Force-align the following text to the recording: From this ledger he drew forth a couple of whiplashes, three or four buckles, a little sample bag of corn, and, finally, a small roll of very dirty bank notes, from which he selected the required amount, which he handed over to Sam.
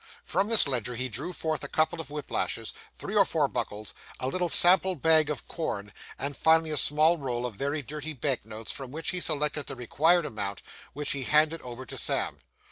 From 0.23 0.47
this 0.49 0.67
ledger 0.67 0.95
he 0.95 1.09
drew 1.09 1.31
forth 1.31 1.63
a 1.63 1.67
couple 1.67 2.01
of 2.01 2.07
whiplashes, 2.09 2.73
three 2.97 3.13
or 3.15 3.23
four 3.23 3.47
buckles, 3.47 3.93
a 4.19 4.27
little 4.29 4.49
sample 4.49 4.95
bag 4.95 5.29
of 5.29 5.47
corn, 5.47 5.93
and, 6.17 6.35
finally, 6.35 6.71
a 6.71 6.77
small 6.77 7.19
roll 7.19 7.45
of 7.45 7.53
very 7.53 7.83
dirty 7.83 8.13
bank 8.13 8.43
notes, 8.43 8.71
from 8.71 8.89
which 8.89 9.11
he 9.11 9.19
selected 9.19 9.67
the 9.67 9.75
required 9.75 10.25
amount, 10.25 10.63
which 10.93 11.11
he 11.11 11.21
handed 11.25 11.61
over 11.61 11.85
to 11.85 11.99
Sam. 11.99 12.39